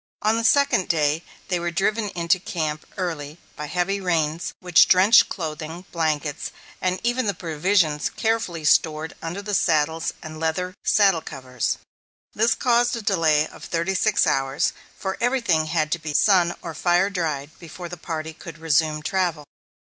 On 0.23 0.35
the 0.35 0.43
second 0.43 0.87
day 0.89 1.21
they 1.49 1.59
were 1.59 1.69
driven 1.69 2.09
into 2.15 2.39
camp 2.39 2.87
early 2.97 3.37
by 3.55 3.67
heavy 3.67 4.01
rains 4.01 4.51
which 4.59 4.87
drenched 4.87 5.29
clothing, 5.29 5.85
blankets, 5.91 6.49
and 6.81 6.99
even 7.03 7.27
the 7.27 7.35
provisions 7.35 8.09
carefully 8.09 8.65
stored 8.65 9.13
under 9.21 9.43
the 9.43 9.53
saddles 9.53 10.13
and 10.23 10.39
leather 10.39 10.73
saddle 10.83 11.21
covers. 11.21 11.77
This 12.33 12.55
caused 12.55 12.95
a 12.95 13.03
delay 13.03 13.45
of 13.47 13.63
thirty 13.63 13.93
six 13.93 14.25
hours, 14.25 14.73
for 14.97 15.19
everything 15.21 15.67
had 15.67 15.91
to 15.91 15.99
be 15.99 16.15
sun 16.15 16.55
or 16.63 16.73
fire 16.73 17.11
dried 17.11 17.51
before 17.59 17.87
the 17.87 17.95
party 17.95 18.33
could 18.33 18.57
resume 18.57 19.03
travel. 19.03 19.45